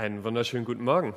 [0.00, 1.14] Einen wunderschönen guten Morgen.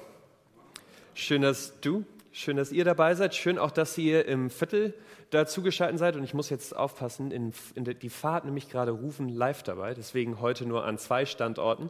[1.14, 3.34] Schön, dass du, schön, dass ihr dabei seid.
[3.34, 4.94] Schön auch, dass ihr im Viertel
[5.30, 6.18] dazugeschaltet seid.
[6.18, 9.94] Und ich muss jetzt aufpassen, in, in die Fahrt nämlich gerade rufen live dabei.
[9.94, 11.90] Deswegen heute nur an zwei Standorten.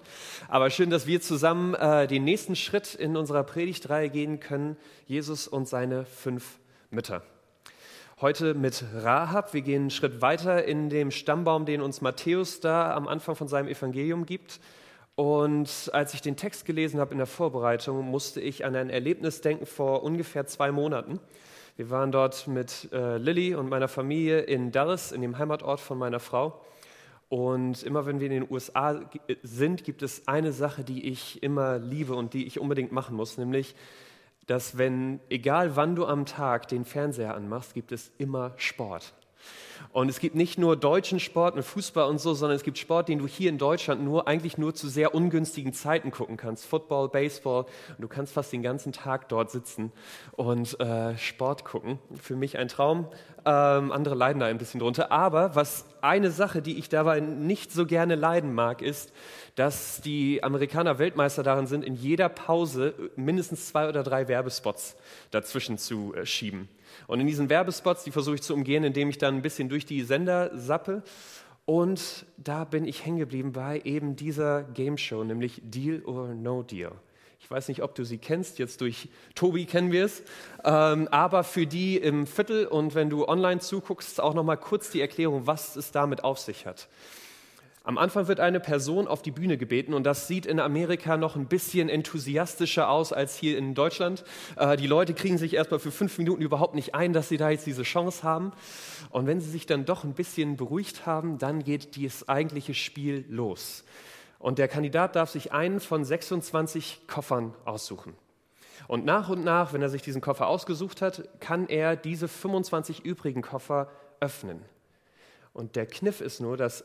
[0.50, 4.78] Aber schön, dass wir zusammen äh, den nächsten Schritt in unserer Predigtreihe gehen können.
[5.07, 6.59] Jesus und seine fünf
[6.91, 7.23] Mütter.
[8.22, 9.55] Heute mit Rahab.
[9.55, 13.47] Wir gehen einen Schritt weiter in dem Stammbaum, den uns Matthäus da am Anfang von
[13.47, 14.59] seinem Evangelium gibt.
[15.16, 19.42] Und als ich den Text gelesen habe in der Vorbereitung, musste ich an ein Erlebnis
[19.42, 21.19] denken vor ungefähr zwei Monaten.
[21.75, 25.97] Wir waren dort mit äh, Lilly und meiner Familie in Dallas, in dem Heimatort von
[25.97, 26.61] meiner Frau.
[27.30, 29.02] Und immer wenn wir in den USA
[29.41, 33.38] sind, gibt es eine Sache, die ich immer liebe und die ich unbedingt machen muss,
[33.39, 33.75] nämlich,
[34.45, 39.14] dass wenn, egal wann du am Tag den Fernseher anmachst, gibt es immer Sport.
[39.91, 43.09] Und es gibt nicht nur deutschen Sport mit Fußball und so, sondern es gibt Sport,
[43.09, 46.66] den du hier in Deutschland nur eigentlich nur zu sehr ungünstigen Zeiten gucken kannst.
[46.66, 47.66] Football, Baseball.
[47.89, 49.91] Und du kannst fast den ganzen Tag dort sitzen
[50.31, 52.00] und äh, Sport gucken.
[52.19, 53.08] Für mich ein Traum.
[53.45, 55.12] Ähm, andere leiden da ein bisschen drunter.
[55.12, 59.13] Aber was eine Sache, die ich dabei nicht so gerne leiden mag, ist,
[59.56, 64.96] dass die Amerikaner Weltmeister darin sind, in jeder Pause mindestens zwei oder drei Werbespots
[65.29, 66.67] dazwischen zu äh, schieben.
[67.07, 69.85] Und in diesen Werbespots, die versuche ich zu umgehen, indem ich dann ein bisschen durch
[69.85, 71.03] die Sender sappe.
[71.65, 76.61] Und da bin ich hängen geblieben bei eben dieser Game Show, nämlich Deal or No
[76.61, 76.91] Deal.
[77.39, 80.23] Ich weiß nicht, ob du sie kennst, jetzt durch Tobi kennen wir es.
[80.63, 85.01] Ähm, aber für die im Viertel und wenn du online zuguckst, auch nochmal kurz die
[85.01, 86.87] Erklärung, was es damit auf sich hat.
[87.85, 91.35] Am Anfang wird eine Person auf die Bühne gebeten und das sieht in Amerika noch
[91.35, 94.23] ein bisschen enthusiastischer aus als hier in Deutschland.
[94.55, 97.49] Äh, die Leute kriegen sich erstmal für fünf Minuten überhaupt nicht ein, dass sie da
[97.49, 98.53] jetzt diese Chance haben.
[99.09, 103.25] Und wenn sie sich dann doch ein bisschen beruhigt haben, dann geht das eigentliche Spiel
[103.27, 103.83] los.
[104.39, 108.16] Und der Kandidat darf sich einen von 26 Koffern aussuchen.
[108.88, 113.03] Und nach und nach, wenn er sich diesen Koffer ausgesucht hat, kann er diese 25
[113.03, 113.89] übrigen Koffer
[114.22, 114.61] öffnen.
[115.53, 116.84] Und der Kniff ist nur, dass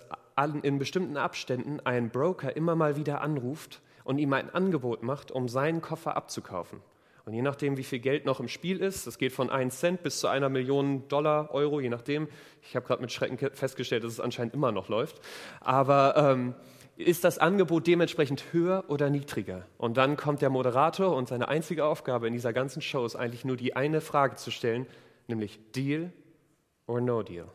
[0.63, 5.49] in bestimmten Abständen ein Broker immer mal wieder anruft und ihm ein Angebot macht, um
[5.49, 6.81] seinen Koffer abzukaufen.
[7.25, 10.03] Und je nachdem, wie viel Geld noch im Spiel ist, das geht von 1 Cent
[10.03, 12.27] bis zu einer Million Dollar, Euro, je nachdem.
[12.63, 15.21] Ich habe gerade mit Schrecken festgestellt, dass es anscheinend immer noch läuft.
[15.61, 16.55] Aber ähm,
[16.97, 19.67] ist das Angebot dementsprechend höher oder niedriger?
[19.77, 23.45] Und dann kommt der Moderator und seine einzige Aufgabe in dieser ganzen Show ist eigentlich
[23.45, 24.87] nur die eine Frage zu stellen,
[25.27, 26.13] nämlich Deal
[26.87, 27.49] or No Deal.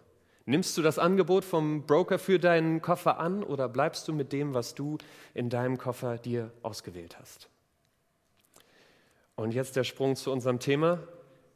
[0.45, 4.53] Nimmst du das Angebot vom Broker für deinen Koffer an oder bleibst du mit dem,
[4.53, 4.97] was du
[5.33, 7.49] in deinem Koffer dir ausgewählt hast?
[9.35, 10.99] Und jetzt der Sprung zu unserem Thema.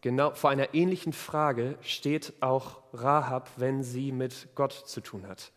[0.02, 5.52] Genau vor einer ähnlichen Frage steht auch Rahab, wenn sie mit Gott zu tun hat.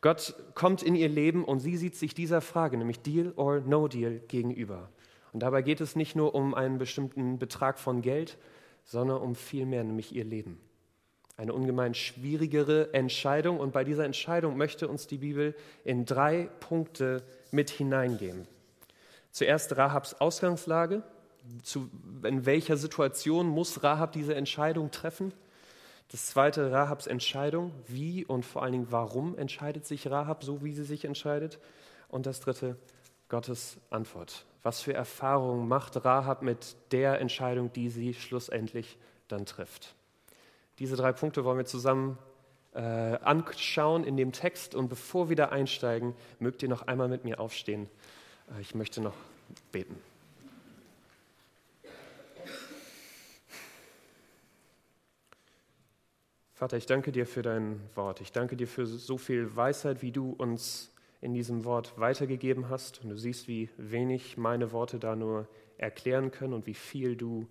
[0.00, 3.88] Gott kommt in ihr Leben und sie sieht sich dieser Frage, nämlich Deal or No
[3.88, 4.90] Deal, gegenüber.
[5.32, 8.38] Und dabei geht es nicht nur um einen bestimmten Betrag von Geld,
[8.84, 10.60] sondern um viel mehr, nämlich ihr Leben.
[11.36, 15.54] Eine ungemein schwierigere Entscheidung und bei dieser Entscheidung möchte uns die Bibel
[15.84, 18.46] in drei Punkte mit hineingeben.
[19.32, 21.02] Zuerst Rahabs Ausgangslage,
[21.62, 21.90] zu,
[22.22, 25.32] in welcher Situation muss Rahab diese Entscheidung treffen?
[26.10, 30.72] Das zweite, Rahabs Entscheidung, wie und vor allen Dingen warum entscheidet sich Rahab so, wie
[30.72, 31.58] sie sich entscheidet?
[32.08, 32.76] Und das dritte,
[33.28, 34.46] Gottes Antwort.
[34.62, 39.96] Was für Erfahrungen macht Rahab mit der Entscheidung, die sie schlussendlich dann trifft?
[40.78, 42.18] Diese drei Punkte wollen wir zusammen
[42.74, 44.74] äh, anschauen in dem Text.
[44.74, 47.88] Und bevor wir da einsteigen, mögt ihr noch einmal mit mir aufstehen.
[48.54, 49.14] Äh, ich möchte noch
[49.72, 49.96] beten.
[56.52, 58.20] Vater, ich danke dir für dein Wort.
[58.22, 60.90] Ich danke dir für so viel Weisheit, wie du uns
[61.20, 63.02] in diesem Wort weitergegeben hast.
[63.02, 67.46] Und du siehst, wie wenig meine Worte da nur erklären können und wie viel du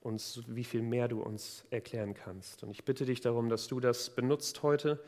[0.00, 2.62] uns, wie viel mehr du uns erklären kannst.
[2.62, 5.02] Und ich bitte dich darum, dass du das benutzt heute,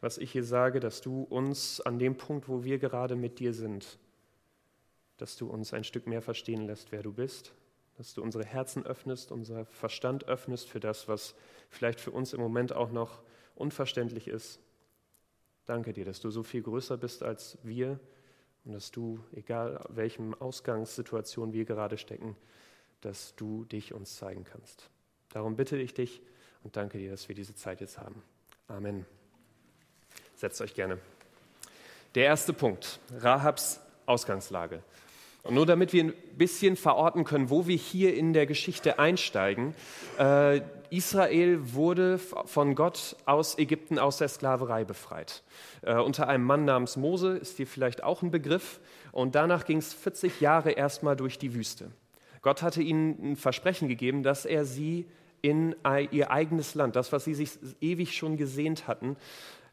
[0.00, 3.52] was ich hier sage, dass du uns an dem Punkt, wo wir gerade mit dir
[3.52, 3.98] sind,
[5.18, 7.52] dass du uns ein Stück mehr verstehen lässt, wer du bist,
[7.98, 11.34] dass du unsere Herzen öffnest, unser Verstand öffnest für das, was
[11.68, 13.20] vielleicht für uns im Moment auch noch
[13.54, 14.58] unverständlich ist.
[15.66, 18.00] Danke dir, dass du so viel größer bist als wir
[18.64, 22.36] und dass du, egal welchen Ausgangssituation wir gerade stecken,
[23.00, 24.88] dass du dich uns zeigen kannst.
[25.30, 26.20] Darum bitte ich dich
[26.62, 28.22] und danke dir, dass wir diese Zeit jetzt haben.
[28.68, 29.06] Amen.
[30.36, 30.98] Setzt euch gerne.
[32.14, 34.82] Der erste Punkt, Rahabs Ausgangslage.
[35.42, 39.74] Und nur damit wir ein bisschen verorten können, wo wir hier in der Geschichte einsteigen.
[40.18, 40.60] Äh,
[40.90, 45.42] Israel wurde von Gott aus Ägypten aus der Sklaverei befreit.
[45.82, 48.80] Äh, unter einem Mann namens Mose ist dir vielleicht auch ein Begriff.
[49.12, 51.90] Und danach ging es 40 Jahre erstmal durch die Wüste.
[52.42, 55.06] Gott hatte ihnen ein Versprechen gegeben, dass er sie
[55.42, 55.74] in
[56.10, 59.16] ihr eigenes Land, das, was sie sich ewig schon gesehnt hatten,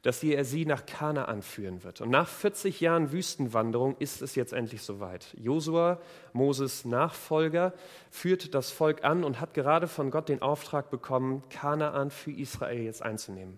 [0.04, 2.00] dass er sie nach Kanaan führen wird.
[2.02, 5.36] Und nach 40 Jahren Wüstenwanderung ist es jetzt endlich soweit.
[5.38, 6.00] Josua,
[6.34, 7.74] Moses Nachfolger,
[8.10, 12.84] führt das Volk an und hat gerade von Gott den Auftrag bekommen, Kanaan für Israel
[12.84, 13.58] jetzt einzunehmen.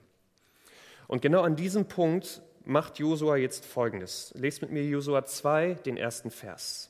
[1.07, 4.33] Und genau an diesem Punkt macht Josua jetzt Folgendes.
[4.35, 6.89] Lest mit mir Josua 2, den ersten Vers.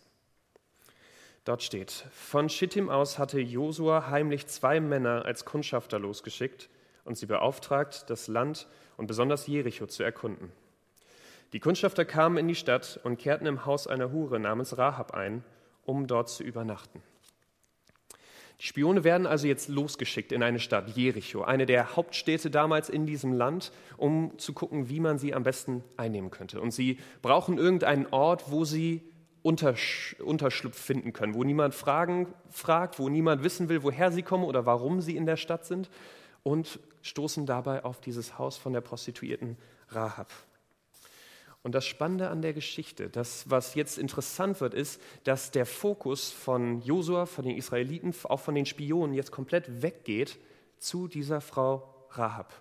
[1.50, 6.70] Dort steht, von Schittim aus hatte Josua heimlich zwei Männer als Kundschafter losgeschickt
[7.06, 8.68] und sie beauftragt, das Land
[8.98, 10.52] und besonders Jericho zu erkunden.
[11.52, 15.44] Die Kundschafter kamen in die Stadt und kehrten im Haus einer Hure namens Rahab ein,
[15.86, 17.02] um dort zu übernachten.
[18.60, 23.08] Die Spione werden also jetzt losgeschickt in eine Stadt, Jericho, eine der Hauptstädte damals in
[23.08, 26.62] diesem Land, um zu gucken, wie man sie am besten einnehmen könnte.
[26.62, 29.09] Und sie brauchen irgendeinen Ort, wo sie
[29.42, 34.44] Untersch Unterschlupf finden können, wo niemand Fragen fragt, wo niemand wissen will, woher sie kommen
[34.44, 35.90] oder warum sie in der Stadt sind
[36.44, 39.58] und stoßen dabei auf dieses Haus von der Prostituierten
[39.90, 40.32] Rahab.
[41.62, 46.32] Und das Spannende an der Geschichte, das, was jetzt interessant wird, ist, dass der Fokus
[46.32, 50.40] von Josua, von den Israeliten, auch von den Spionen jetzt komplett weggeht
[50.78, 52.54] zu dieser Frau Rahab.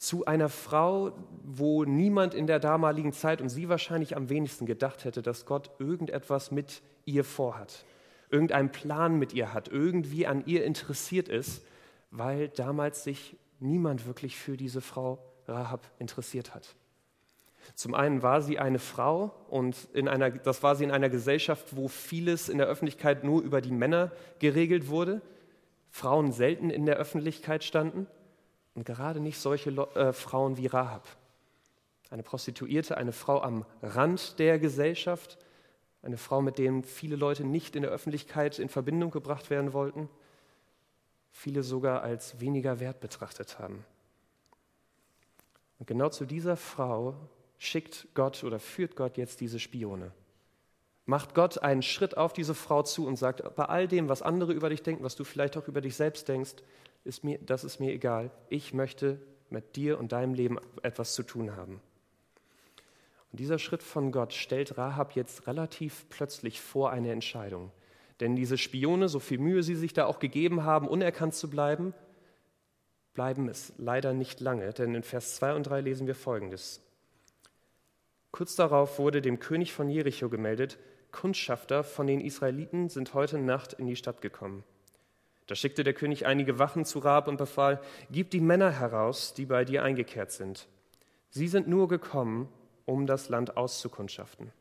[0.00, 1.12] Zu einer Frau,
[1.44, 5.70] wo niemand in der damaligen Zeit und sie wahrscheinlich am wenigsten gedacht hätte, dass Gott
[5.78, 7.84] irgendetwas mit ihr vorhat,
[8.30, 11.62] irgendeinen Plan mit ihr hat, irgendwie an ihr interessiert ist
[12.10, 16.74] weil damals sich niemand wirklich für diese Frau Rahab interessiert hat.
[17.74, 21.76] Zum einen war sie eine Frau und in einer, das war sie in einer Gesellschaft,
[21.76, 25.20] wo vieles in der Öffentlichkeit nur über die Männer geregelt wurde,
[25.90, 28.06] Frauen selten in der Öffentlichkeit standen
[28.80, 31.06] und gerade nicht solche äh, Frauen wie Rahab.
[32.08, 35.38] Eine Prostituierte, eine Frau am Rand der Gesellschaft,
[36.02, 40.08] eine Frau, mit der viele Leute nicht in der Öffentlichkeit in Verbindung gebracht werden wollten
[41.30, 43.84] viele sogar als weniger wert betrachtet haben.
[45.78, 47.14] Und genau zu dieser Frau
[47.58, 50.12] schickt Gott oder führt Gott jetzt diese Spione.
[51.10, 54.52] Macht Gott einen Schritt auf diese Frau zu und sagt, bei all dem, was andere
[54.52, 56.54] über dich denken, was du vielleicht auch über dich selbst denkst,
[57.02, 58.30] ist mir, das ist mir egal.
[58.48, 61.80] Ich möchte mit dir und deinem Leben etwas zu tun haben.
[63.32, 67.72] Und dieser Schritt von Gott stellt Rahab jetzt relativ plötzlich vor eine Entscheidung.
[68.20, 71.92] Denn diese Spione, so viel Mühe sie sich da auch gegeben haben, unerkannt zu bleiben,
[73.14, 74.72] bleiben es leider nicht lange.
[74.74, 76.80] Denn in Vers 2 und 3 lesen wir Folgendes.
[78.30, 80.78] Kurz darauf wurde dem König von Jericho gemeldet,
[81.12, 84.64] Kundschafter von den Israeliten sind heute Nacht in die Stadt gekommen.
[85.46, 89.46] Da schickte der König einige Wachen zu Rab und befahl, gib die Männer heraus, die
[89.46, 90.68] bei dir eingekehrt sind.
[91.30, 92.48] Sie sind nur gekommen,
[92.84, 94.52] um das Land auszukundschaften.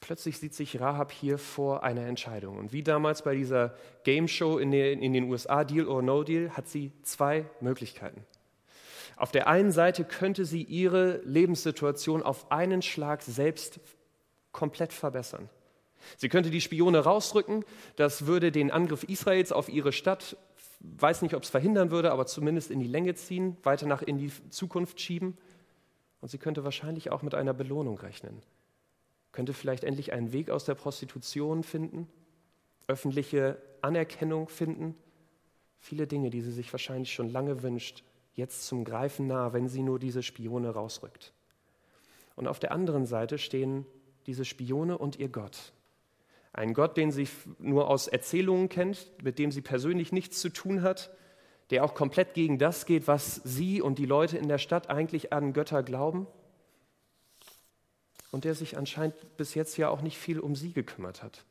[0.00, 2.56] Plötzlich sieht sich Rahab hier vor einer Entscheidung.
[2.56, 6.68] Und wie damals bei dieser Game Show in den, USA, Deal or No Deal, hat
[6.68, 8.24] sie zwei Möglichkeiten.
[9.16, 13.80] Auf der einen Seite könnte sie ihre Lebenssituation auf einen Schlag selbst
[14.52, 15.48] komplett verbessern.
[16.16, 17.64] Sie könnte die Spione rausrücken,
[17.96, 20.36] das würde den Angriff Israels auf ihre Stadt,
[20.80, 24.18] weiß nicht, ob es verhindern würde, aber zumindest in die Länge ziehen, weiter nach in
[24.18, 25.36] die Zukunft schieben.
[26.20, 28.42] Und sie könnte wahrscheinlich auch mit einer Belohnung rechnen
[29.38, 32.08] könnte vielleicht endlich einen Weg aus der Prostitution finden,
[32.88, 34.96] öffentliche Anerkennung finden.
[35.78, 38.02] Viele Dinge, die sie sich wahrscheinlich schon lange wünscht,
[38.34, 41.32] jetzt zum Greifen nah, wenn sie nur diese Spione rausrückt.
[42.34, 43.86] Und auf der anderen Seite stehen
[44.28, 45.72] diese Spione und ihr Gott.
[46.52, 47.26] Ein Gott, den sie
[47.58, 51.10] nur aus Erzählungen kennt, mit dem sie persönlich nichts zu tun hat,
[51.70, 55.32] der auch komplett gegen das geht, was sie und die Leute in der Stadt eigentlich
[55.32, 56.26] an Götter glauben
[58.30, 61.44] und der sich anscheinend bis jetzt ja auch nicht viel um sie gekümmert hat,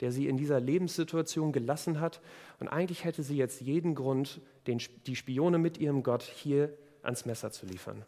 [0.00, 2.20] der sie in dieser Lebenssituation gelassen hat.
[2.58, 7.26] Und eigentlich hätte sie jetzt jeden Grund, den, die Spione mit ihrem Gott hier ans
[7.26, 8.04] Messer zu liefern.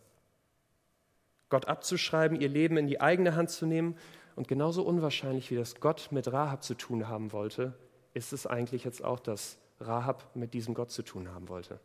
[1.49, 3.97] Gott abzuschreiben, ihr Leben in die eigene Hand zu nehmen.
[4.35, 7.75] Und genauso unwahrscheinlich, wie das Gott mit Rahab zu tun haben wollte,
[8.15, 11.81] ist es eigentlich jetzt auch, dass Rahab mit diesem Gott zu tun haben wollte.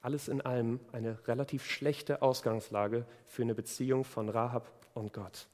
[0.00, 5.46] Alles in allem eine relativ schlechte Ausgangslage für eine Beziehung von Rahab und Gott.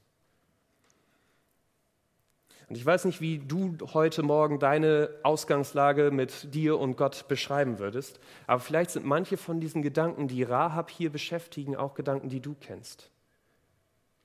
[2.69, 7.79] Und ich weiß nicht, wie du heute Morgen deine Ausgangslage mit dir und Gott beschreiben
[7.79, 12.41] würdest, aber vielleicht sind manche von diesen Gedanken, die Rahab hier beschäftigen, auch Gedanken, die
[12.41, 13.09] du kennst.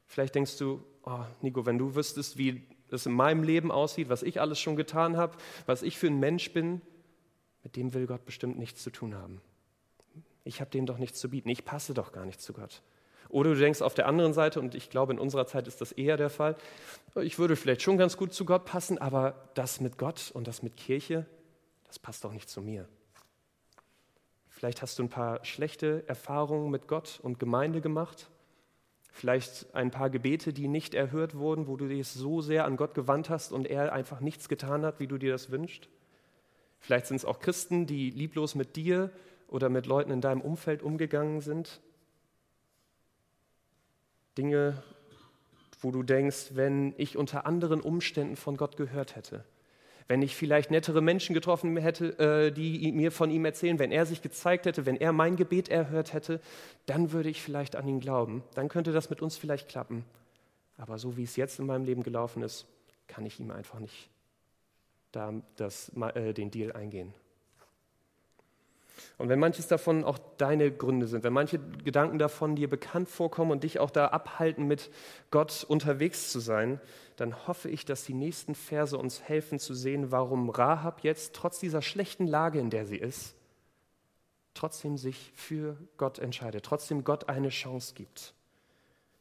[0.06, 4.22] Vielleicht denkst du, oh, Nico, wenn du wüsstest, wie es in meinem Leben aussieht, was
[4.22, 6.82] ich alles schon getan habe, was ich für ein Mensch bin,
[7.62, 9.40] mit dem will Gott bestimmt nichts zu tun haben.
[10.44, 11.48] Ich habe dem doch nichts zu bieten.
[11.48, 12.82] Ich passe doch gar nicht zu Gott.
[13.28, 15.92] Oder du denkst auf der anderen Seite, und ich glaube, in unserer Zeit ist das
[15.92, 16.56] eher der Fall,
[17.16, 20.62] ich würde vielleicht schon ganz gut zu Gott passen, aber das mit Gott und das
[20.62, 21.26] mit Kirche,
[21.86, 22.88] das passt doch nicht zu mir.
[24.48, 28.30] Vielleicht hast du ein paar schlechte Erfahrungen mit Gott und Gemeinde gemacht.
[29.10, 32.94] Vielleicht ein paar Gebete, die nicht erhört wurden, wo du dich so sehr an Gott
[32.94, 35.88] gewandt hast und er einfach nichts getan hat, wie du dir das wünschst.
[36.78, 39.10] Vielleicht sind es auch Christen, die lieblos mit dir
[39.48, 41.80] oder mit Leuten in deinem Umfeld umgegangen sind.
[44.38, 44.82] Dinge,
[45.80, 49.44] wo du denkst, wenn ich unter anderen Umständen von Gott gehört hätte,
[50.08, 54.06] wenn ich vielleicht nettere Menschen getroffen hätte, äh, die mir von ihm erzählen, wenn er
[54.06, 56.40] sich gezeigt hätte, wenn er mein Gebet erhört hätte,
[56.86, 58.42] dann würde ich vielleicht an ihn glauben.
[58.54, 60.04] Dann könnte das mit uns vielleicht klappen.
[60.76, 62.66] Aber so wie es jetzt in meinem Leben gelaufen ist,
[63.06, 64.08] kann ich ihm einfach nicht
[65.12, 67.14] da das, äh, den Deal eingehen.
[69.18, 73.50] Und wenn manches davon auch deine Gründe sind, wenn manche Gedanken davon dir bekannt vorkommen
[73.50, 74.90] und dich auch da abhalten, mit
[75.30, 76.80] Gott unterwegs zu sein,
[77.16, 81.60] dann hoffe ich, dass die nächsten Verse uns helfen zu sehen, warum Rahab jetzt trotz
[81.60, 83.34] dieser schlechten Lage, in der sie ist,
[84.54, 88.34] trotzdem sich für Gott entscheidet, trotzdem Gott eine Chance gibt.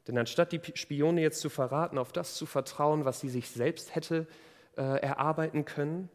[0.08, 3.94] Denn anstatt die Spione jetzt zu verraten, auf das zu vertrauen, was sie sich selbst
[3.94, 4.28] hätte
[4.76, 6.10] äh, erarbeiten können,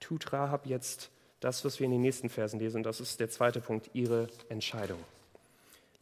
[0.00, 1.10] tut Rahab jetzt
[1.44, 2.82] das, was wir in den nächsten Versen lesen.
[2.82, 4.98] Das ist der zweite Punkt, ihre Entscheidung.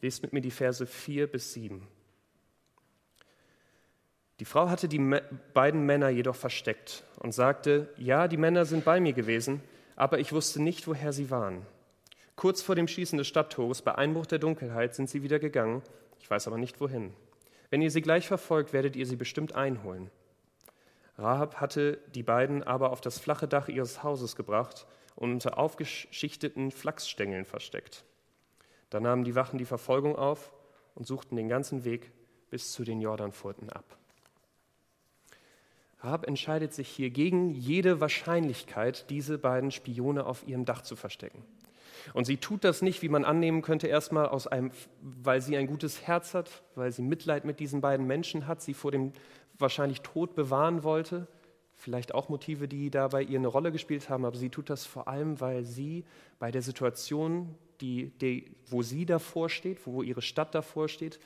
[0.01, 1.85] Lest mit mir die Verse 4 bis 7.
[4.39, 5.19] Die Frau hatte die
[5.53, 9.61] beiden Männer jedoch versteckt und sagte, ja, die Männer sind bei mir gewesen,
[9.97, 11.65] aber ich wusste nicht, woher sie waren.
[12.37, 15.81] Kurz vor dem Schließen des Stadttores, bei Einbruch der Dunkelheit, sind sie wieder gegangen,
[16.21, 17.11] ich weiß aber nicht wohin.
[17.69, 20.09] Wenn ihr sie gleich verfolgt, werdet ihr sie bestimmt einholen.
[21.17, 26.71] Rahab hatte die beiden aber auf das flache Dach ihres Hauses gebracht und unter aufgeschichteten
[26.71, 28.03] Flachsstängeln versteckt.
[28.89, 30.53] Da nahmen die Wachen die Verfolgung auf
[30.95, 32.11] und suchten den ganzen Weg
[32.49, 33.97] bis zu den Jordanfurten ab.
[36.01, 41.43] Rahab entscheidet sich hier gegen jede Wahrscheinlichkeit, diese beiden Spione auf ihrem Dach zu verstecken.
[42.13, 45.67] Und sie tut das nicht, wie man annehmen könnte, erstmal aus einem, weil sie ein
[45.67, 49.13] gutes Herz hat, weil sie Mitleid mit diesen beiden Menschen hat, sie vor dem
[49.57, 51.27] wahrscheinlich Tod bewahren wollte,
[51.83, 55.09] vielleicht auch Motive, die dabei ihr eine Rolle gespielt haben, aber sie tut das vor
[55.09, 56.05] allem, weil sie
[56.39, 61.19] bei der Situation, die, die, wo sie davor steht, wo ihre Stadt davor steht,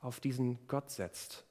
[0.00, 1.44] auf diesen Gott setzt.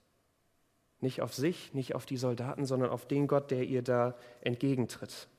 [0.99, 5.29] Nicht auf sich, nicht auf die Soldaten, sondern auf den Gott, der ihr da entgegentritt.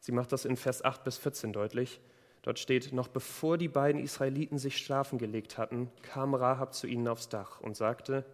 [0.00, 2.00] Sie macht das in Vers 8 bis 14 deutlich.
[2.40, 7.06] Dort steht, noch bevor die beiden Israeliten sich schlafen gelegt hatten, kam Rahab zu ihnen
[7.06, 8.24] aufs Dach und sagte,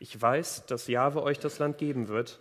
[0.00, 2.40] ich weiß, dass Jahwe euch das Land geben wird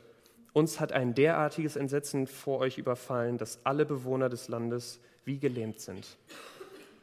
[0.53, 5.79] uns hat ein derartiges Entsetzen vor euch überfallen, dass alle Bewohner des Landes wie gelähmt
[5.79, 6.18] sind.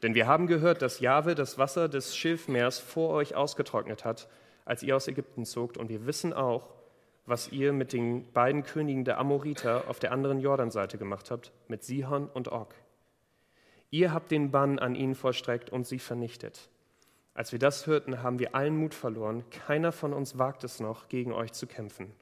[0.03, 4.29] Denn wir haben gehört, dass Jahwe das Wasser des Schilfmeers vor euch ausgetrocknet hat,
[4.65, 5.79] als ihr aus Ägypten zogt.
[5.79, 6.69] Und wir wissen auch,
[7.25, 11.83] was ihr mit den beiden Königen der Amoriter auf der anderen Jordanseite gemacht habt, mit
[11.83, 12.75] Sihon und Og.
[13.91, 16.69] Ihr habt den Bann an ihnen vollstreckt und sie vernichtet.
[17.35, 19.45] Als wir das hörten, haben wir allen Mut verloren.
[19.50, 22.12] Keiner von uns wagt es noch, gegen euch zu kämpfen.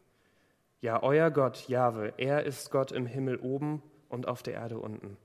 [0.85, 5.17] Ja, euer Gott, Jahwe, er ist Gott im Himmel oben und auf der Erde unten.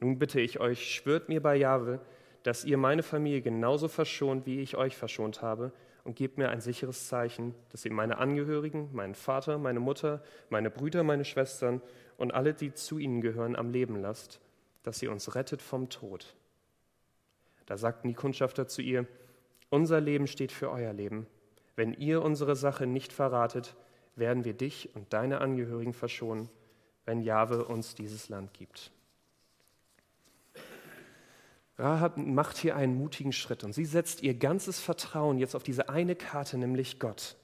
[0.00, 2.00] Nun bitte ich euch, schwört mir bei Jahwe,
[2.42, 5.70] dass ihr meine Familie genauso verschont, wie ich euch verschont habe,
[6.02, 10.20] und gebt mir ein sicheres Zeichen, dass ihr meine Angehörigen, meinen Vater, meine Mutter,
[10.50, 11.80] meine Brüder, meine Schwestern
[12.16, 14.40] und alle, die zu ihnen gehören, am Leben lasst,
[14.82, 16.34] dass ihr uns rettet vom Tod.
[17.66, 19.06] Da sagten die Kundschafter zu ihr,
[19.70, 21.28] unser Leben steht für euer Leben.
[21.76, 23.76] Wenn ihr unsere Sache nicht verratet,
[24.16, 26.48] werden wir dich und deine Angehörigen verschonen,
[27.04, 28.90] wenn Jahwe uns dieses Land gibt.
[31.78, 35.88] Rahab macht hier einen mutigen Schritt und sie setzt ihr ganzes Vertrauen jetzt auf diese
[35.88, 37.36] eine Karte, nämlich Gott.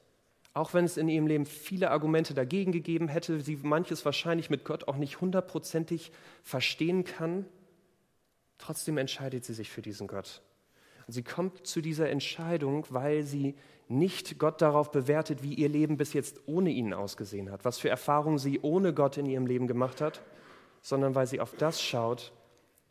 [0.55, 4.65] Auch wenn es in ihrem Leben viele Argumente dagegen gegeben hätte, sie manches wahrscheinlich mit
[4.65, 7.47] Gott auch nicht hundertprozentig verstehen kann,
[8.59, 10.43] trotzdem entscheidet sie sich für diesen Gott.
[11.07, 13.55] Und sie kommt zu dieser Entscheidung, weil sie
[13.89, 17.89] nicht Gott darauf bewertet, wie ihr Leben bis jetzt ohne ihn ausgesehen hat, was für
[17.89, 20.23] Erfahrungen sie ohne Gott in ihrem Leben gemacht hat,
[20.83, 22.33] sondern weil sie auf das schaut,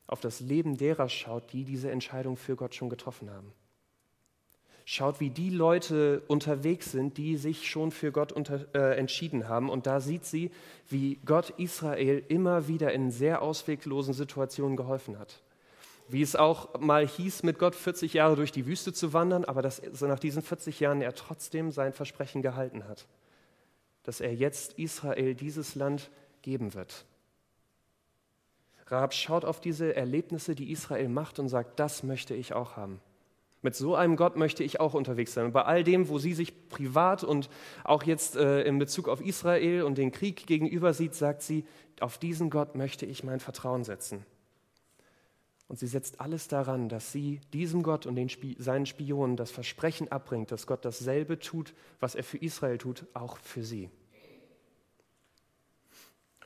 [0.08, 3.54] auf das Leben derer schaut, die diese Entscheidung für Gott schon getroffen haben.
[4.86, 9.70] Schaut, wie die Leute unterwegs sind, die sich schon für Gott unter, äh, entschieden haben.
[9.70, 10.50] Und da sieht sie,
[10.88, 15.42] wie Gott Israel immer wieder in sehr ausweglosen Situationen geholfen hat
[16.10, 19.62] Wie es auch mal hieß, mit Gott 40 Jahre durch die Wüste zu wandern, aber
[19.62, 23.08] dass nach diesen 40 Jahren er trotzdem sein Versprechen gehalten hat,
[24.04, 26.10] dass er jetzt Israel dieses Land
[26.42, 27.06] geben wird.
[28.88, 33.02] Rahab schaut auf diese Erlebnisse, die Israel macht und sagt, das möchte ich auch haben.
[33.62, 35.52] Mit so einem Gott möchte ich auch unterwegs sein.
[35.52, 37.50] Bei all dem, wo sie sich privat und
[37.84, 41.66] auch jetzt äh, in Bezug auf Israel und den Krieg gegenüber sieht, sagt sie,
[42.00, 44.26] auf diesen Gott möchte ich mein Vertrauen setzen.
[45.68, 49.52] Und sie setzt alles daran, dass sie diesem Gott und den Sp seinen Spionen das
[49.52, 53.90] Versprechen abbringt, dass Gott dasselbe tut, was er für Israel tut, auch für sie.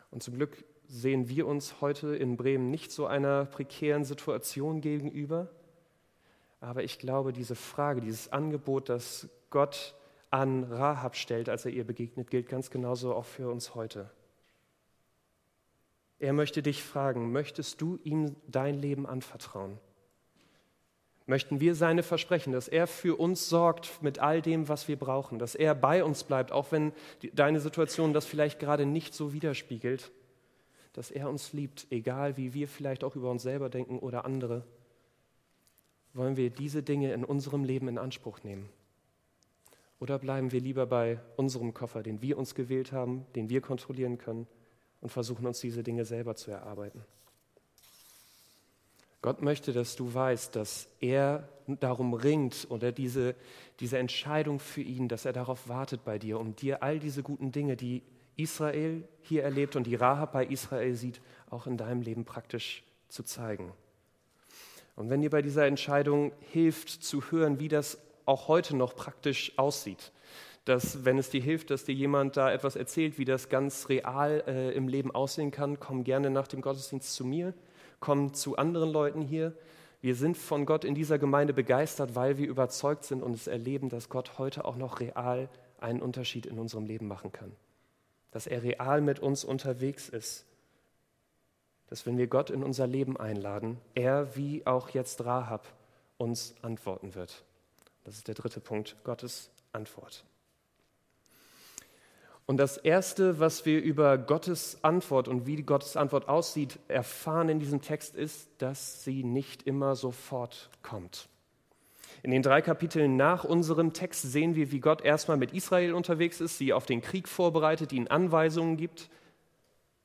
[0.10, 5.50] Und zum Glück sehen wir uns heute in Bremen nicht so einer prekären Situation gegenüber.
[6.60, 9.96] Aber ich glaube, diese Frage, dieses Angebot, das Gott
[10.32, 14.10] an Rahab stellt, als er ihr begegnet, gilt ganz genauso auch für uns heute.
[16.22, 19.80] Er möchte dich fragen, möchtest du ihm dein Leben anvertrauen?
[21.25, 25.40] Möchten wir seine Versprechen, dass er für uns sorgt mit all dem, was wir brauchen,
[25.40, 26.94] dass er bei uns bleibt, auch wenn
[27.34, 30.12] deine Situation das vielleicht gerade nicht so widerspiegelt,
[30.94, 34.63] dass er uns liebt, egal wie wir vielleicht auch über uns selber denken oder andere?
[36.13, 38.70] Wollen wir diese Dinge in unserem Leben in Anspruch nehmen?
[40.00, 44.20] Oder bleiben wir lieber bei unserem Koffer, den wir uns gewählt haben, den wir kontrollieren
[44.20, 44.46] können?
[45.01, 47.03] Und versuchen uns diese Dinge selber zu erarbeiten.
[49.22, 53.35] Gott möchte, dass du weißt, dass er darum ringt oder diese,
[53.79, 57.51] diese Entscheidung für ihn, dass er darauf wartet bei dir, um dir all diese guten
[57.51, 58.01] Dinge, die
[58.35, 63.24] Israel hier erlebt und die Rahab bei Israel sieht, auch in deinem Leben praktisch zu
[63.24, 63.74] zeigen.
[64.96, 69.57] Und wenn dir bei dieser Entscheidung hilft zu hören, wie das auch heute noch praktisch
[69.57, 70.11] aussieht,
[70.66, 74.44] dass wenn es dir hilft, dass dir jemand da etwas erzählt, wie das ganz real
[74.46, 77.54] äh, im Leben aussehen kann, komm gerne nach dem Gottesdienst zu mir,
[78.00, 79.54] komm zu anderen Leuten hier.
[80.02, 83.90] Wir sind von Gott in dieser Gemeinde begeistert, weil wir überzeugt sind und es erleben,
[83.90, 87.52] dass Gott heute auch noch real einen Unterschied in unserem Leben machen kann.
[88.32, 90.46] Dass er real mit uns unterwegs ist.
[91.88, 95.68] Dass wenn wir Gott in unser Leben einladen, er wie auch jetzt Rahab
[96.18, 97.44] uns antworten wird.
[98.04, 100.24] Das ist der dritte Punkt, Gottes Antwort.
[102.46, 107.60] Und das Erste, was wir über Gottes Antwort und wie Gottes Antwort aussieht, erfahren in
[107.60, 111.30] diesem Text ist, dass sie nicht immer sofort kommt.
[112.24, 116.42] In den drei Kapiteln nach unserem Text sehen wir, wie Gott erstmal mit Israel unterwegs
[116.42, 119.10] ist, sie auf den Krieg vorbereitet, ihnen Anweisungen gibt.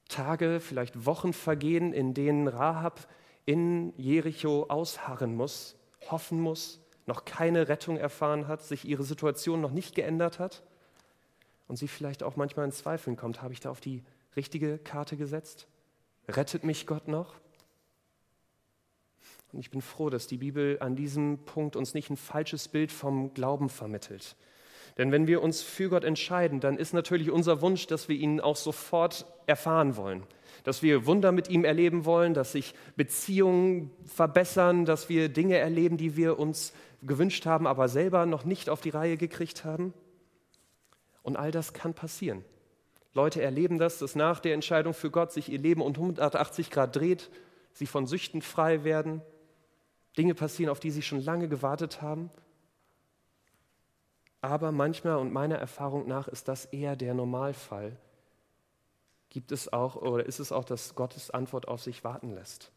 [0.09, 3.07] Tage, vielleicht Wochen vergehen, in denen Rahab
[3.44, 5.77] in Jericho ausharren muss,
[6.11, 10.62] hoffen muss, noch keine Rettung erfahren hat, sich ihre Situation noch nicht geändert hat
[11.68, 14.02] und sie vielleicht auch manchmal in Zweifeln kommt, habe ich da auf die
[14.37, 15.66] richtige Karte gesetzt?
[16.29, 17.35] Rettet mich Gott noch?
[19.52, 22.92] Und ich bin froh, dass die Bibel an diesem Punkt uns nicht ein falsches Bild
[22.92, 24.37] vom Glauben vermittelt.
[24.98, 28.40] Denn wenn wir uns für Gott entscheiden, dann ist natürlich unser Wunsch, dass wir ihn
[28.40, 30.22] auch sofort erfahren wollen.
[30.64, 35.96] Dass wir Wunder mit ihm erleben wollen, dass sich Beziehungen verbessern, dass wir Dinge erleben,
[35.96, 39.92] die wir uns gewünscht haben, aber selber noch nicht auf die Reihe gekriegt haben.
[41.26, 42.44] Und all das kann passieren.
[43.12, 46.94] Leute erleben das, dass nach der Entscheidung für Gott sich ihr Leben um 180 Grad
[46.94, 47.32] dreht,
[47.72, 49.20] sie von Süchten frei werden,
[50.16, 52.30] Dinge passieren, auf die sie schon lange gewartet haben.
[54.40, 57.96] Aber manchmal und meiner Erfahrung nach ist das eher der Normalfall.
[59.28, 62.70] Gibt es auch oder ist es auch, dass Gottes Antwort auf sich warten lässt?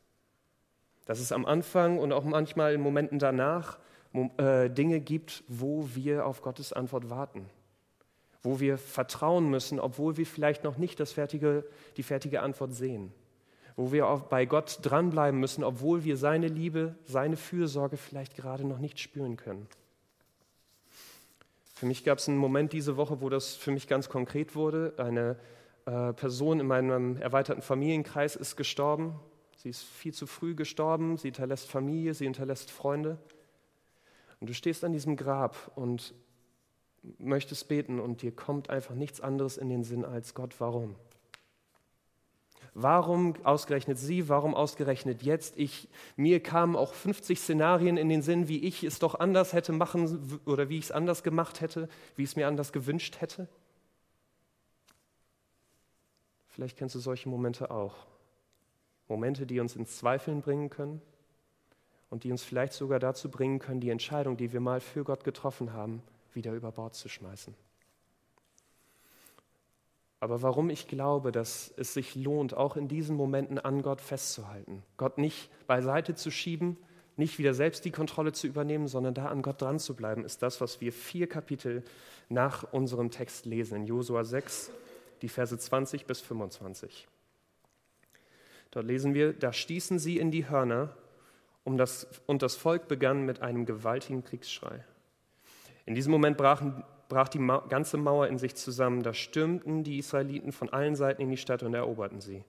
[1.06, 3.78] Dass es am Anfang und auch manchmal in Momenten danach
[4.38, 7.48] äh, Dinge gibt, wo wir auf Gottes Antwort warten
[8.42, 11.66] wo wir vertrauen müssen, obwohl wir vielleicht noch nicht das fertige,
[11.98, 13.12] die fertige Antwort sehen,
[13.76, 18.66] wo wir auch bei Gott dranbleiben müssen, obwohl wir seine Liebe, seine Fürsorge vielleicht gerade
[18.66, 19.68] noch nicht spüren können.
[21.74, 24.94] Für mich gab es einen Moment diese Woche, wo das für mich ganz konkret wurde.
[24.98, 25.38] Eine
[25.86, 29.18] äh, Person in meinem erweiterten Familienkreis ist gestorben.
[29.56, 31.16] Sie ist viel zu früh gestorben.
[31.16, 33.18] Sie hinterlässt Familie, sie hinterlässt Freunde.
[34.42, 36.14] Und du stehst an diesem Grab und
[37.18, 40.96] möchtest beten und dir kommt einfach nichts anderes in den Sinn als Gott, warum?
[42.74, 44.30] Warum ausgerechnet sie?
[44.30, 45.58] Warum ausgerechnet jetzt?
[45.58, 49.74] Ich, mir kamen auch 50 Szenarien in den Sinn, wie ich es doch anders hätte
[49.74, 53.48] machen oder wie ich es anders gemacht hätte, wie ich es mir anders gewünscht hätte.
[56.48, 57.96] Vielleicht kennst du solche Momente auch.
[59.08, 61.02] Momente, die uns ins Zweifeln bringen können
[62.10, 65.24] und die uns vielleicht sogar dazu bringen können, die Entscheidung, die wir mal für Gott
[65.24, 66.04] getroffen haben,
[66.36, 67.56] wieder über Bord zu schmeißen.
[70.20, 74.84] aber warum ich glaube, dass es sich lohnt, auch in diesen Momenten an Gott festzuhalten.
[74.98, 76.78] Gott nicht beiseite zu schieben,
[77.16, 80.42] nicht wieder selbst die Kontrolle zu übernehmen, sondern da an Gott dran zu bleiben, ist
[80.42, 81.84] das, was wir vier Kapitel
[82.28, 84.72] nach unserem Text lesen, in Josua 6,
[85.22, 87.08] die Verse 20 bis 25.
[88.72, 90.96] Dort lesen wir, da stießen sie in die Hörner
[91.64, 94.84] um das, und das Volk begann mit einem gewaltigen Kriegsschrei.
[95.90, 99.02] In diesem Moment brachen brach die ganze Mauer in sich zusammen.
[99.02, 102.44] Da stürmten die Israeliten von allen Seiten in die Stadt und eroberten sie.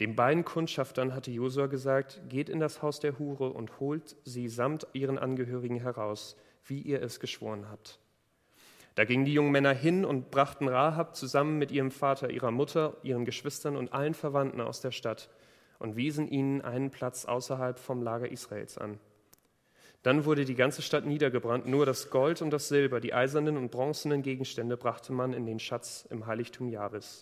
[0.00, 4.50] Den beiden Kundschaftern hatte Josua gesagt: Geht in das Haus der Hure und holt sie
[4.50, 8.00] samt ihren Angehörigen heraus, wie ihr es geschworen habt.
[8.96, 12.98] Da gingen die jungen Männer hin und brachten Rahab zusammen mit ihrem Vater, ihrer Mutter,
[13.02, 15.30] ihren Geschwistern und allen Verwandten aus der Stadt
[15.78, 19.00] und wiesen ihnen einen Platz außerhalb vom Lager Israels an.
[20.08, 23.70] Dann wurde die ganze Stadt niedergebrannt, nur das Gold und das Silber, die eisernen und
[23.70, 27.20] bronzenen Gegenstände brachte man in den Schatz im Heiligtum Jahres.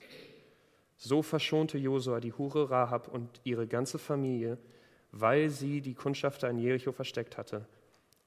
[0.96, 4.57] So verschonte Josua die Hure Rahab und ihre ganze Familie,
[5.11, 7.66] weil sie die Kundschafter in Jericho versteckt hatte.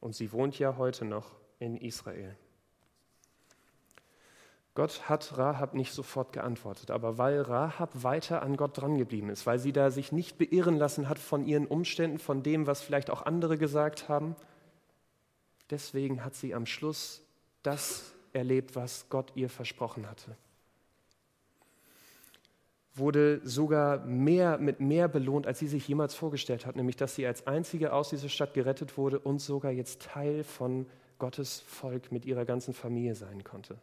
[0.02, 2.36] Und sie wohnt ja heute noch in Israel.
[4.76, 9.60] Gott hat Rahab nicht sofort geantwortet, aber weil Rahab weiter an Gott drangeblieben ist, weil
[9.60, 13.26] sie da sich nicht beirren lassen hat von ihren Umständen, von dem, was vielleicht auch
[13.26, 14.36] andere gesagt haben,
[15.70, 17.22] deswegen hat sie am Schluss
[17.64, 20.36] das erlebt, was Gott ihr versprochen hatte.
[22.96, 27.26] Wurde sogar mehr mit mehr belohnt, als sie sich jemals vorgestellt hat, nämlich dass sie
[27.26, 30.86] als einzige aus dieser Stadt gerettet wurde und sogar jetzt Teil von
[31.18, 33.78] Gottes Volk mit ihrer ganzen Familie sein konnte.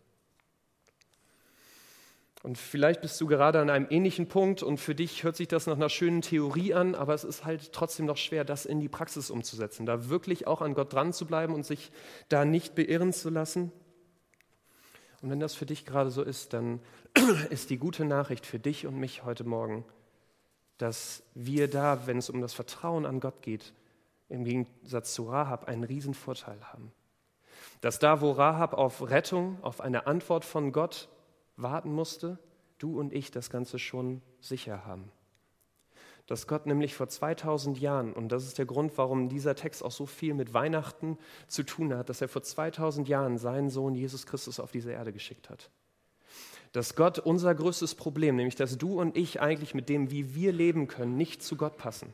[2.46, 5.66] Und vielleicht bist du gerade an einem ähnlichen Punkt und für dich hört sich das
[5.66, 8.88] nach einer schönen Theorie an, aber es ist halt trotzdem noch schwer, das in die
[8.88, 11.90] Praxis umzusetzen, da wirklich auch an Gott dran zu bleiben und sich
[12.28, 13.72] da nicht beirren zu lassen.
[15.22, 16.78] Und wenn das für dich gerade so ist, dann
[17.50, 19.85] ist die gute Nachricht für dich und mich heute Morgen,
[20.78, 23.72] dass wir da, wenn es um das Vertrauen an Gott geht,
[24.28, 26.92] im Gegensatz zu Rahab einen Riesenvorteil haben.
[27.80, 31.09] Dass da, wo Rahab auf Rettung, auf eine Antwort von Gott
[31.57, 32.38] warten musste,
[32.79, 35.11] du und ich das Ganze schon sicher haben.
[36.27, 39.92] Dass Gott nämlich vor 2000 Jahren, und das ist der Grund, warum dieser Text auch
[39.92, 44.27] so viel mit Weihnachten zu tun hat, dass er vor 2000 Jahren seinen Sohn Jesus
[44.27, 45.71] Christus auf diese Erde geschickt hat.
[46.73, 50.53] Dass Gott unser größtes Problem, nämlich dass du und ich eigentlich mit dem, wie wir
[50.53, 52.12] leben können, nicht zu Gott passen.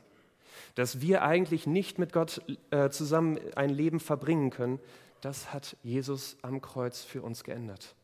[0.75, 4.79] Dass wir eigentlich nicht mit Gott äh, zusammen ein Leben verbringen können,
[5.21, 7.95] das hat Jesus am Kreuz für uns geändert.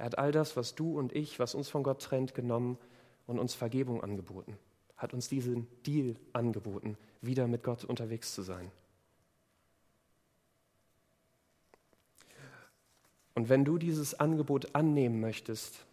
[0.00, 2.78] Er hat all das, was du und ich, was uns von Gott trennt, genommen
[3.26, 4.56] und uns Vergebung angeboten.
[4.96, 8.72] Hat uns diesen Deal angeboten, wieder mit Gott unterwegs zu sein.
[13.34, 15.84] Und wenn du dieses Angebot annehmen möchtest,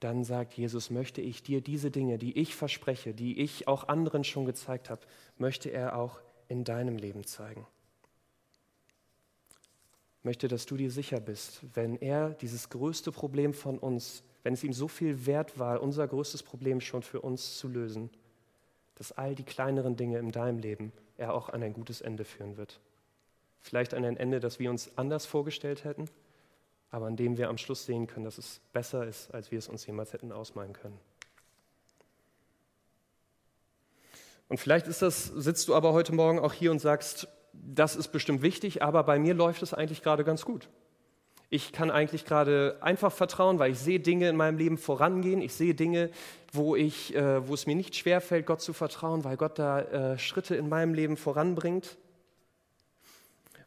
[0.00, 4.22] dann sagt Jesus, möchte ich dir diese Dinge, die ich verspreche, die ich auch anderen
[4.22, 5.00] schon gezeigt habe,
[5.38, 7.66] möchte er auch in deinem Leben zeigen
[10.24, 14.64] möchte, dass du dir sicher bist, wenn er dieses größte Problem von uns, wenn es
[14.64, 18.10] ihm so viel wert war, unser größtes Problem schon für uns zu lösen,
[18.96, 22.56] dass all die kleineren Dinge in deinem Leben er auch an ein gutes Ende führen
[22.56, 22.80] wird.
[23.60, 26.08] Vielleicht an ein Ende, das wir uns anders vorgestellt hätten,
[26.90, 29.68] aber an dem wir am Schluss sehen können, dass es besser ist, als wir es
[29.68, 30.98] uns jemals hätten ausmalen können.
[34.48, 37.26] Und vielleicht das, sitzt du aber heute Morgen auch hier und sagst,
[37.62, 40.68] das ist bestimmt wichtig, aber bei mir läuft es eigentlich gerade ganz gut.
[41.50, 45.40] Ich kann eigentlich gerade einfach vertrauen, weil ich sehe Dinge in meinem Leben vorangehen.
[45.40, 46.10] Ich sehe Dinge,
[46.52, 50.18] wo, ich, äh, wo es mir nicht schwerfällt, Gott zu vertrauen, weil Gott da äh,
[50.18, 51.96] Schritte in meinem Leben voranbringt.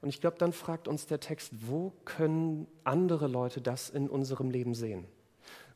[0.02, 4.52] Und ich glaube, dann fragt uns der Text, wo können andere Leute das in unserem
[4.52, 5.06] Leben sehen?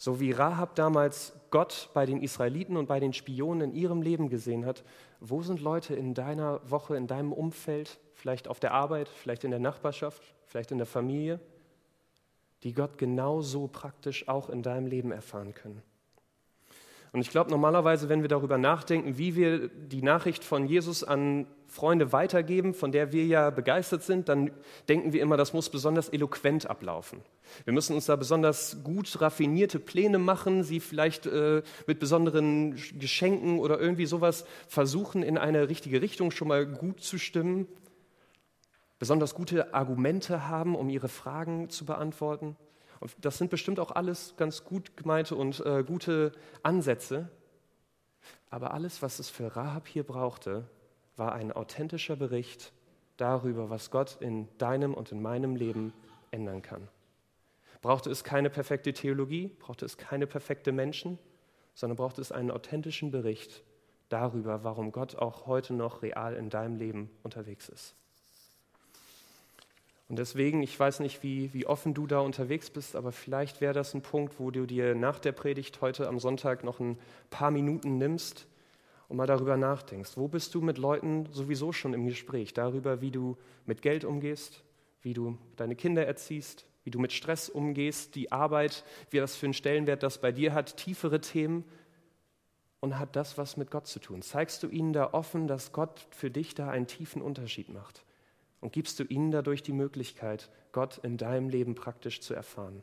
[0.02, 4.30] So wie Rahab damals Gott bei den Israeliten und bei den Spionen in ihrem Leben
[4.30, 4.84] gesehen hat,
[5.20, 9.52] wo sind Leute in deiner Woche, in deinem Umfeld, vielleicht auf der Arbeit, vielleicht in
[9.52, 11.40] der Nachbarschaft, vielleicht in der Familie,
[12.64, 15.84] die Gott genauso praktisch auch in deinem Leben erfahren können?
[17.14, 21.46] Und ich glaube, normalerweise, wenn wir darüber nachdenken, wie wir die Nachricht von Jesus an
[21.68, 24.52] Freunde weitergeben, von der wir ja begeistert sind, dann
[24.88, 27.22] denken wir immer, das muss besonders eloquent ablaufen.
[27.66, 33.60] Wir müssen uns da besonders gut raffinierte Pläne machen, sie vielleicht äh, mit besonderen Geschenken
[33.60, 37.68] oder irgendwie sowas versuchen, in eine richtige Richtung schon mal gut zu stimmen,
[39.00, 42.56] besonders gute Argumente haben, um ihre Fragen zu beantworten.
[43.02, 47.30] Und das sind bestimmt auch alles ganz gut gemeinte und äh, gute Ansätze.
[48.52, 50.66] Aber alles, was es für Rahab hier brauchte,
[51.18, 52.72] war ein authentischer Bericht
[53.18, 55.94] darüber, was Gott in deinem und in meinem Leben
[56.30, 56.88] ändern kann.
[57.82, 61.18] brauchte es keine perfekte Theologie, brauchte es keine perfekte Menschen,
[61.74, 63.64] sondern brauchte es einen authentischen Bericht
[64.10, 67.96] darüber, warum Gott auch heute noch real in deinem Leben unterwegs ist.
[70.12, 73.74] Und deswegen, ich weiß nicht, wie, wie offen du da unterwegs bist, aber vielleicht wäre
[73.74, 76.98] das ein Punkt, wo du dir nach der Predigt heute am Sonntag noch ein
[77.30, 78.46] paar Minuten nimmst
[79.08, 80.18] und mal darüber nachdenkst.
[80.18, 82.54] Wo bist du mit Leuten sowieso schon im Gespräch?
[82.54, 84.66] Darüber, wie du mit Geld umgehst,
[85.02, 89.46] wie du deine Kinder erziehst, wie du mit Stress umgehst, die Arbeit, wie das für
[89.46, 91.64] einen Stellenwert das bei dir hat, tiefere Themen
[92.82, 94.22] und hat das was mit Gott zu tun?
[94.22, 98.04] Zeigst du ihnen da offen, dass Gott für dich da einen tiefen Unterschied macht?
[98.62, 102.82] Und gibst du ihnen dadurch die Möglichkeit, Gott in deinem Leben praktisch zu erfahren?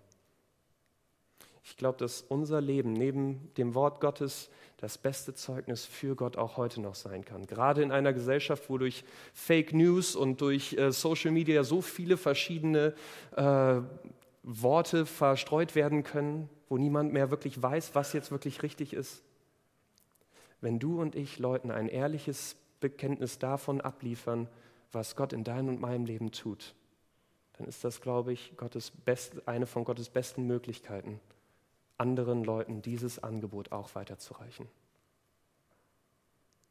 [1.64, 6.56] Ich glaube, dass unser Leben neben dem Wort Gottes das beste Zeugnis für Gott auch
[6.56, 7.46] heute noch sein kann.
[7.46, 12.16] Gerade in einer Gesellschaft, wo durch Fake News und durch äh, Social Media so viele
[12.16, 12.94] verschiedene
[13.36, 13.80] äh,
[14.42, 19.22] Worte verstreut werden können, wo niemand mehr wirklich weiß, was jetzt wirklich richtig ist.
[20.60, 24.48] Wenn du und ich Leuten ein ehrliches Bekenntnis davon abliefern,
[24.92, 26.74] was Gott in deinem und meinem Leben tut,
[27.54, 31.20] dann ist das, glaube ich, Gottes best, eine von Gottes besten Möglichkeiten,
[31.96, 34.68] anderen Leuten dieses Angebot auch weiterzureichen.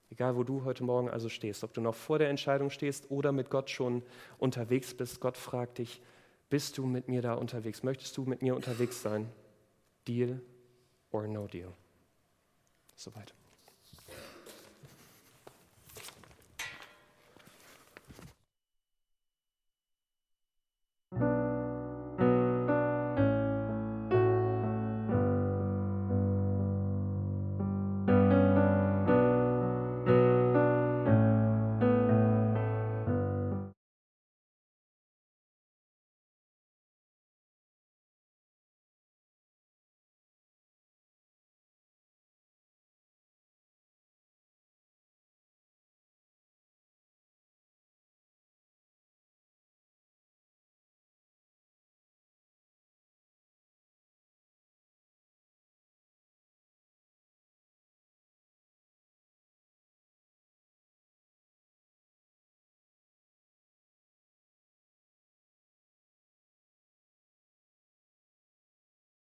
[0.09, 3.33] Egal, wo du heute Morgen also stehst, ob du noch vor der Entscheidung stehst oder
[3.33, 4.03] mit Gott schon
[4.37, 6.01] unterwegs bist, Gott fragt dich,
[6.49, 7.83] bist du mit mir da unterwegs?
[7.83, 9.29] Möchtest du mit mir unterwegs sein?
[10.07, 10.41] Deal
[11.11, 11.73] or no deal?
[12.95, 13.33] Soweit.